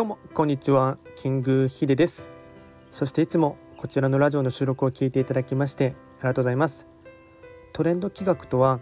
[0.00, 0.96] どうもこんにちは。
[1.14, 2.26] キングヒデです。
[2.90, 6.86] そしていつもこちらのラジオの収録を聞いていただきましてありがとうございます。
[7.74, 8.80] トレンド企画とは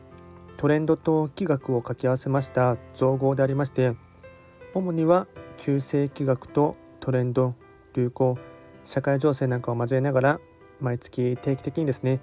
[0.58, 3.96] トレンドと企画を掛け合わせました造語でありまして
[4.74, 5.26] 主には
[5.56, 7.56] 旧世企画とトレンド
[7.94, 8.38] 流行
[8.84, 10.40] 社会情勢なんかを交えながら
[10.80, 12.20] 毎月定期的にですね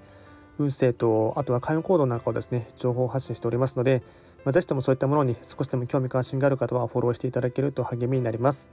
[0.58, 4.02] 運勢とあとは関与行動なんかをですね情報発信しておりますので、
[4.44, 8.68] まあ、ぜひともそういったものに少しでも興味関心がある方はフォローしていただけると励みになります。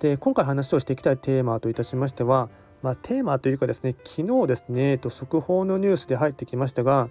[0.00, 2.50] で今回話をしていきたいテーマといたしましては、
[2.82, 7.08] まあ、テーマというかですね昨日ですね、えっと、速報のニュースで入ってきましたが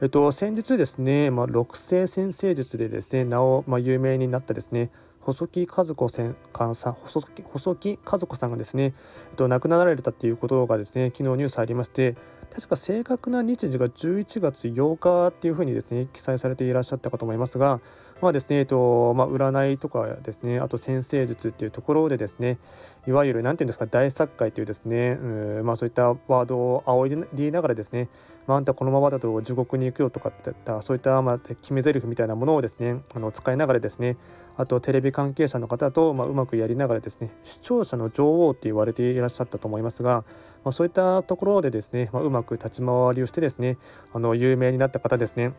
[0.00, 8.94] えっと、先日ですね、まあ、六星先生術でですね名を、まあ、有名になったですね細木和子さん細木細木和子さんがですね、
[9.30, 12.14] えっと、亡くなられたということがですね昨日ニュースありまして
[12.54, 17.80] 確か正確な日時が11月8日っていうふうにですね記載されていらっしゃったかと思いますが
[18.20, 22.58] まあですねえっとまあ、占いとかですねあと先生術っていうところでですね
[23.06, 28.08] いわゆる何て言うんですか大作界というですねう、まあ、そういったワードを仰いでいながらですね、
[28.48, 34.16] まあ、あんたこのままだと地獄に行くよとかっていったそういったまあ決め台詞みたいなものをですねあの使いながらですね
[34.56, 40.24] あとテレビ関係者の方とまあうまくやりながらですね視聴者の女王って言われていらっしゃったと思いますが、
[40.64, 43.76] まあ、そういったところでですね、まあ、うまく立ち回りをしてですね
[44.14, 45.52] あの有名になった方ですね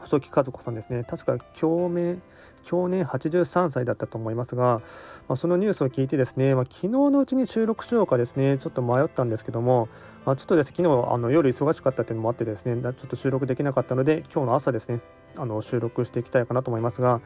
[0.00, 1.04] 細木和子さんですね。
[1.04, 2.20] 確か共鳴
[2.62, 4.82] 去年83歳だったと思いますが、
[5.28, 9.88] まあ、そのニュースを聞いてですね、まあ、昨日のうちに収録しようかですねちょっと迷ったんですけども、
[10.26, 15.00] まあ、ちょっとですね昨日あの夜忙しかったっていうのもあってですねちょっと収録できなかったので今日の朝ですね
[15.36, 17.20] あの収録していきたいかなと思いますが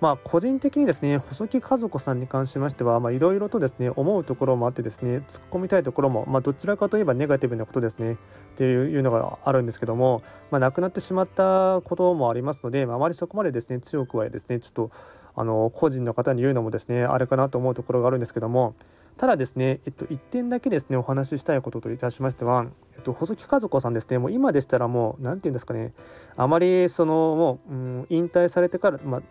[0.00, 8.16] まあ、個人的にですね細木和子さんに関しましてはいろいろとですね思うところもあってですね突っ込みたいところも、まあ、どちらかといえばネガティブなことですねっ
[8.56, 14.90] ていうのがあるんですけども、まあ、亡くなってしまったこともありますので、まあ、まりそこまでですね強くはですねちょっと
[15.34, 18.74] あの個人の方に言うのもですねあれかなと思うところがあるんですけども
[19.16, 22.66] ただですね、えっと、1点だけですねお話ししたいことといたしましては、
[22.96, 25.92] えっと、細木和子さんですねもう今でしたらもう何て言うんですかね
[26.36, 29.22] あまりそのもう、うん、引退されてから、まあ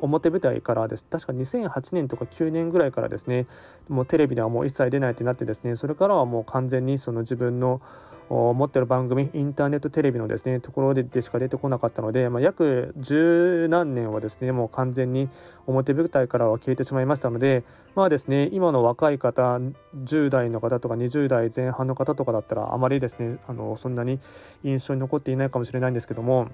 [0.00, 1.04] 表舞台からです。
[1.04, 3.46] 確か2008年とか9年ぐらいからですね。
[3.88, 5.76] もうテレビではもう一切出ないってなってですね。
[5.76, 7.80] それからはもう完全にその自分の
[8.30, 15.28] 持ってる番組インターネットテレビのですねところででしか出てこなかったので、まあ、約十何年はですねもう完全に
[15.66, 19.60] 表舞台からは消えてしまいましたのでまあですね今の若い方
[20.04, 24.18] 10代の方とか20代前半の方とかだったらあまりですねあのそんなに
[24.62, 26.48] 印象に残っていないかもしれないんですけども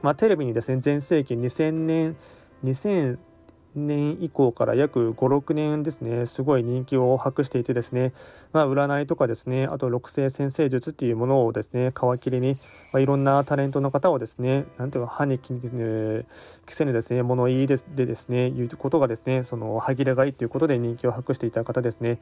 [0.00, 2.16] まあ、テレビにですね全盛期2000年
[2.62, 3.27] 2000
[3.74, 8.12] 年以降から約56年ですねすごい人気を博していてですね、
[8.52, 12.56] まあ、占いとかですねあと六星先生術っていうものをですね皮切りに、
[12.92, 15.54] まあ、いろんなタレントの方をですねなんていうか歯に着
[16.68, 22.18] せぬですね物言いででですね言うことがですねその歯切れがいいということで人気を博していた方ですね。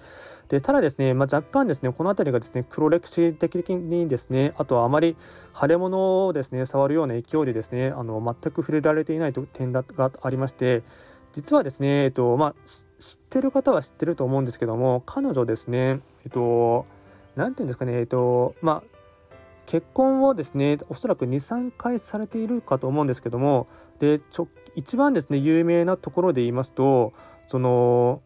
[0.49, 5.17] でただですね、まあ、若干ですねこの辺りがですね黒歴史的にですねあとはあまり
[5.59, 9.85] 腫れ物をですね触るような勢いでですねあの全く触れられていない点が
[10.23, 10.83] ありまして
[11.37, 12.55] 実はですね、えっとまあ、
[12.99, 16.87] 知ってる方は知ってると思うんですけども彼女ですねえっと
[17.35, 18.83] 何て言うんですかねえっとまあ
[19.67, 23.67] 結婚をですねおそらく23回されているかと思うんですけども
[23.99, 27.13] でちょ一番ですね有名なところで言いますと
[27.49, 28.23] その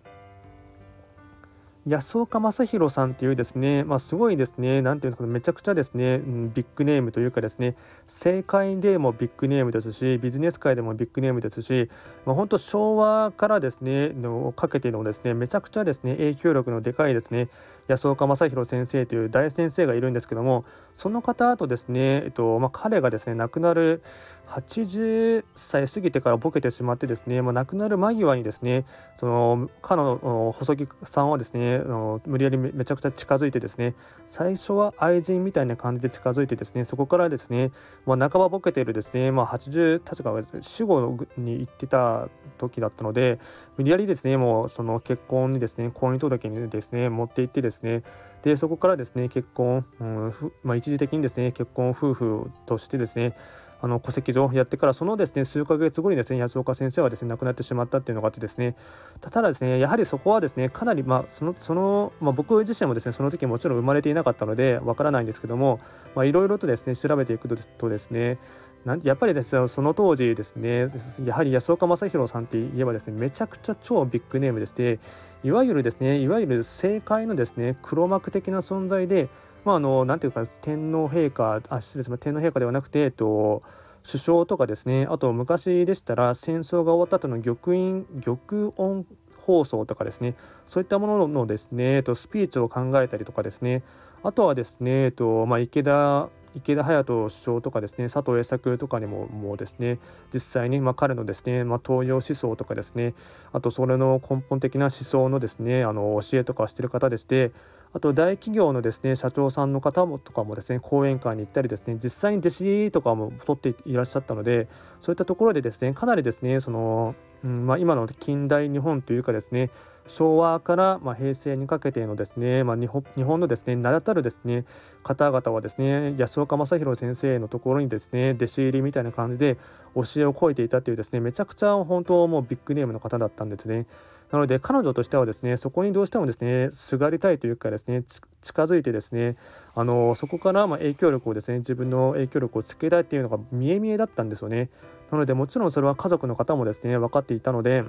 [1.91, 7.75] 安岡正弘さんっていうですね、まあ、すごいですね、なんていうんですかね、めちゃくちゃですね、うん、ビッグネームというかですね、
[8.07, 11.91] 政界でもビッグネームですし、ビジネス界でもビッグネームですし、
[12.27, 17.49] まあ、本当昭和からですね、のかけてのですね、めちゃくちゃですね、影響力のでかいですね、
[17.89, 20.65] 安岡正弘先生という大先生がいるんですけども、
[20.95, 24.01] その方とですね、えっとまあ、彼がですね、亡くなる
[24.51, 28.85] 80歳過ぎてからボケてしまってですね、まあ、亡くなる間際にですね、
[29.17, 31.79] その彼の細木さんはですね、
[32.27, 33.95] 無理やりめちゃくちゃ近づいてですね
[34.27, 37.71] 最初は愛人みたいな感じで近づいてですねそこからですね、
[38.07, 42.29] まあ、半ばボケているですね、まあ、80確か死後に行ってた
[42.59, 43.39] 時だったので
[43.77, 48.03] 無理やりですねもうその結婚にですね婚姻届にですね持って行ってですね
[48.43, 50.35] でそこからですね結婚、うん
[50.65, 53.37] まあ、一時的にですね結婚夫婦としてですね
[53.83, 58.77] あの戸籍上やってからそのですね数ヶ月後にですね安岡先生はですね亡くなってしまったっていうのがあってですね。
[59.21, 65.81] ただですねやはりそこはですねかなりまあそのその、まあ、僕自身もですねその時もちろん生まれていなかったのでわからないんですけども
[66.17, 68.39] いろいろとですね調べていくとですね
[68.85, 70.91] なんやっぱりですねその当時ですね
[71.25, 74.99] やはり安岡正弘さんって言えばですねめちゃくちゃ超ビッグネームでして
[75.43, 79.29] いわゆるですねいわゆる政界のですね黒幕的な存在で
[79.65, 83.63] まあ、あのなんていうか天皇陛下あ失礼しま天皇陛下ではなくて、えっと、
[84.07, 85.07] 首相とかですね。
[85.11, 90.35] あと昔でしたら戦争が終わった後の玉印玉音放送とかですね。
[90.67, 93.83] そういったもののですね、えっと、スピーチを考えたりとかですね。
[94.23, 98.09] あとはですね、えっとまあ、池田池田隼人首相とかですね。
[98.09, 99.99] 佐藤栄作とかにももうですね。
[100.33, 103.15] 実際にまあ彼のですね、まあ、東洋思想とかですね。
[103.53, 107.53] あとそれの根本的な思想のですねあの教えとかをしている方でして
[107.93, 114.69] あと大企業のですね社長さんの方もとかもですね講演会に行ったりですね実際に弟子とかも取っていらっしゃったので
[115.01, 117.15] そういったところでですねかなりですねその、
[117.45, 119.71] うんまあ、今の近代日本というかですね
[120.07, 123.05] 昭和からま平成にかけてのですね、まあ、日本
[123.41, 124.65] のですね名だたるですね
[125.03, 129.57] 方々はですね安岡正弘先生のところにですね弟子入りみたいな感じで
[129.95, 133.87] 教えを請いていたというですねめちゃくちゃ本当もうビッグネームの方だったんですね。
[134.31, 138.05] なので彼女としてはですねそこにどうしてもですねすがりたいというかですね
[138.43, 139.37] 近づいてですね
[139.75, 144.71] あのそこからま影響力をですね自分の影響力をつけたいっていうのが見え見えだったんですよね。
[145.11, 147.85] なのでもちろんそれは家族の方もですね分かっていたので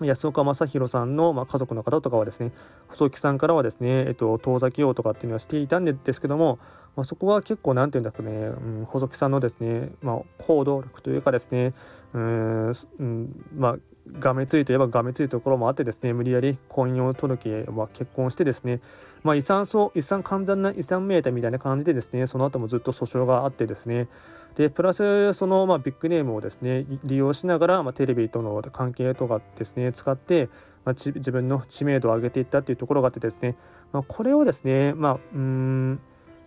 [0.00, 2.50] 安岡正弘さんの、まあ、家族の方とかはですね
[2.92, 6.58] 細木さんからはですね、えっと、遠ざけようとかっていうのはしていたんですけども、
[6.96, 11.74] まあ、そこは結構何て言うんですかね、うん、細木さんのですね、まあ、行動力というかですね
[12.14, 12.72] うん、
[13.56, 13.76] まあ
[14.18, 18.80] がめついといえばがめついところもあってですね無理やり婚姻届は結婚してですね、
[19.22, 24.08] まあ、遺産そう遺産完全な遺産命題みたいな感じでですねその後もずっと訴訟があってですね
[24.56, 30.50] でプラスそのまあビッグネームをですね利用しながら、まあ、テレビとの関係とかですね使って、
[30.84, 33.56] まあ、自分の知名度を上げていったっていうところがあってですね、
[33.92, 36.00] まあ、これをですねまあうん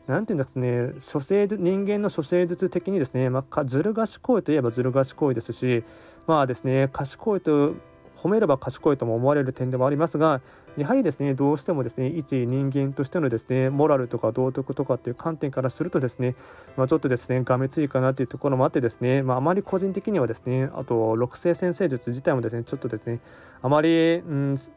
[0.08, 5.84] なんていうんですね、処世人間の処世術的にですね、まあ、ずる賢いといえばずる賢いですし、
[6.28, 7.74] まあですね、賢いと
[8.16, 10.42] 褒めれば賢いとも思われる点でもありますが、
[10.78, 16.36] やはりですね、どうしてもですね、一人間としてのですね、モラルとか道徳とかっていう観点からするとですね、
[16.76, 23.22] まあ、ちょっとですね、がめついかなというところもあってですね、まあ、あまり個人的にはですね、あと、六星先生術自体もですね、ちょっとですね、
[23.62, 24.68] あまり、うん、なんて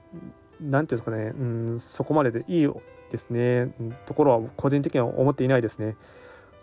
[0.60, 2.70] いうんですかね、うん、そこまででいい
[3.10, 3.72] ですね、
[4.06, 5.96] ところは個人的には思っていないですね。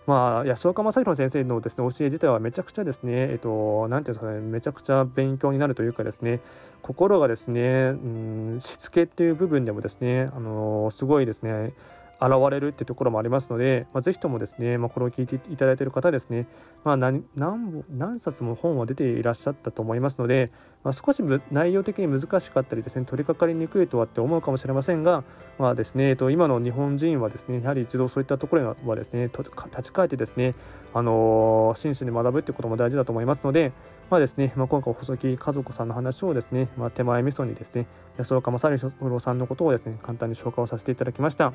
[0.08, 6.42] まあ、安岡正弘先生のですね教え自体はめちゃくちゃですね、えっと、なんていうんですかね、めちゃくちゃ勉強になるというかですね、
[6.84, 11.74] 心がですね、うん、しつけっていう部分でもですね、あのすごいですね、
[12.22, 16.48] 現れるってところもありますので、まあ、ぜひともですね、まあ、これを聞いていただいている方ですね、
[16.84, 20.52] まあ何、何何冊も本は出ていらっしゃったと思いますので、
[20.84, 25.24] まあ、少し内容的に難しかったりですね取り掛かりにくいとはって思うかもしれませんが、
[25.58, 29.52] まあですねえっと、今の日本人はですねやはり一度そういったところはですね立
[29.84, 30.56] ち返ってですね、
[30.94, 33.74] あのー、真摯に学ぶってことも大事だと思いますので、
[34.10, 41.54] まあですねまあ、今回細木家族さんの話をですね、まあ、手前味噌にですね安岡正弘さんのことをですね簡単に紹介をさせていただきました。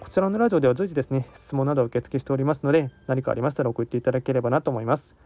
[0.00, 5.16] こちらのラジオでは随時ですね、質問など受付しておりますので、何かありましたら送っていただければなと思います。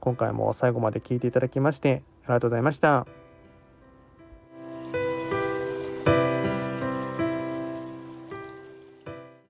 [0.00, 3.23] 今回も最後まで聞いていただきまして、ありがとうございました。